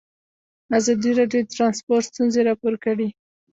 ازادي 0.77 1.11
راډیو 1.19 1.41
د 1.45 1.49
ترانسپورټ 1.53 2.03
ستونزې 2.11 2.41
راپور 2.49 2.73
کړي. 2.85 3.07